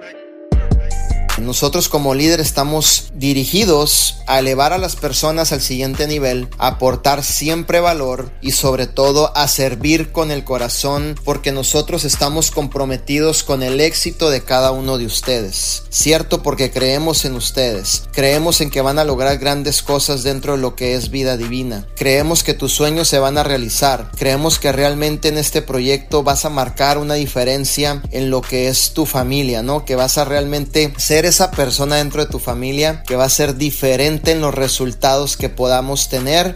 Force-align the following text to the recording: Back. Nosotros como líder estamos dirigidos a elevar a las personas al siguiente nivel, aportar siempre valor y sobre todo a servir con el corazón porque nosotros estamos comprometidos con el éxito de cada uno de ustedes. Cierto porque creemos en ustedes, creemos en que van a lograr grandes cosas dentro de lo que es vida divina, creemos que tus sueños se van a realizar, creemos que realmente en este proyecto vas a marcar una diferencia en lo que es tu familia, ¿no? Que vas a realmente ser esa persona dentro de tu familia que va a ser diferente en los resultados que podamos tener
Back. 0.00 0.37
Nosotros 1.40 1.88
como 1.88 2.14
líder 2.14 2.40
estamos 2.40 3.10
dirigidos 3.14 4.16
a 4.26 4.38
elevar 4.38 4.72
a 4.72 4.78
las 4.78 4.96
personas 4.96 5.52
al 5.52 5.60
siguiente 5.60 6.06
nivel, 6.06 6.48
aportar 6.58 7.24
siempre 7.24 7.80
valor 7.80 8.30
y 8.40 8.52
sobre 8.52 8.86
todo 8.86 9.36
a 9.36 9.48
servir 9.48 10.12
con 10.12 10.30
el 10.30 10.44
corazón 10.44 11.18
porque 11.24 11.52
nosotros 11.52 12.04
estamos 12.04 12.50
comprometidos 12.50 13.42
con 13.42 13.62
el 13.62 13.80
éxito 13.80 14.30
de 14.30 14.42
cada 14.42 14.70
uno 14.72 14.98
de 14.98 15.06
ustedes. 15.06 15.84
Cierto 15.90 16.42
porque 16.42 16.70
creemos 16.70 17.24
en 17.24 17.34
ustedes, 17.34 18.04
creemos 18.12 18.60
en 18.60 18.70
que 18.70 18.80
van 18.80 18.98
a 18.98 19.04
lograr 19.04 19.38
grandes 19.38 19.82
cosas 19.82 20.22
dentro 20.22 20.52
de 20.52 20.62
lo 20.62 20.76
que 20.76 20.94
es 20.94 21.10
vida 21.10 21.36
divina, 21.36 21.86
creemos 21.96 22.42
que 22.42 22.54
tus 22.54 22.72
sueños 22.72 23.08
se 23.08 23.18
van 23.18 23.38
a 23.38 23.42
realizar, 23.42 24.10
creemos 24.16 24.58
que 24.58 24.72
realmente 24.72 25.28
en 25.28 25.38
este 25.38 25.62
proyecto 25.62 26.22
vas 26.22 26.44
a 26.44 26.50
marcar 26.50 26.98
una 26.98 27.14
diferencia 27.14 28.02
en 28.10 28.30
lo 28.30 28.40
que 28.40 28.68
es 28.68 28.92
tu 28.92 29.06
familia, 29.06 29.62
¿no? 29.62 29.84
Que 29.84 29.96
vas 29.96 30.18
a 30.18 30.24
realmente 30.24 30.92
ser 30.96 31.26
esa 31.28 31.50
persona 31.50 31.96
dentro 31.96 32.24
de 32.24 32.30
tu 32.30 32.38
familia 32.38 33.02
que 33.06 33.16
va 33.16 33.24
a 33.24 33.30
ser 33.30 33.56
diferente 33.56 34.32
en 34.32 34.40
los 34.40 34.54
resultados 34.54 35.36
que 35.36 35.48
podamos 35.48 36.08
tener 36.08 36.54